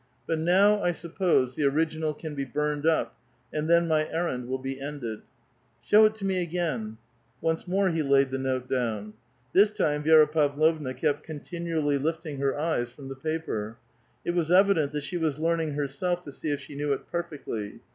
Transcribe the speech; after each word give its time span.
But 0.25 0.39
now, 0.39 0.81
I 0.81 0.93
suppose, 0.93 1.53
the 1.53 1.65
original 1.65 2.15
can 2.15 2.33
be 2.33 2.43
burned 2.43 2.87
up, 2.87 3.15
and 3.53 3.69
then 3.69 3.87
my 3.87 4.09
errand 4.09 4.47
will 4.47 4.57
be 4.57 4.81
ended." 4.81 5.21
Show 5.83 6.05
it 6.05 6.15
to 6.15 6.25
me 6.25 6.41
again!" 6.41 6.97
Once 7.41 7.67
more 7.67 7.89
he 7.89 8.01
laid 8.01 8.31
the 8.31 8.39
note 8.39 8.67
down. 8.67 9.13
This 9.53 9.69
time 9.69 10.03
Vi^ra 10.03 10.31
Pav 10.31 10.55
lovna 10.55 10.95
kept 10.97 11.21
continually 11.21 11.99
lifting 11.99 12.39
her 12.39 12.59
eyes 12.59 12.91
from 12.91 13.09
the 13.09 13.15
paper: 13.15 13.77
it 14.25 14.31
was 14.31 14.51
evident 14.51 14.91
that 14.93 15.03
she 15.03 15.17
was 15.17 15.37
learning 15.37 15.73
herself 15.73 16.19
to 16.21 16.31
see 16.31 16.49
if 16.49 16.59
she 16.61 16.73
knew 16.73 16.93
it 16.93 17.05
perfectly. 17.05 17.81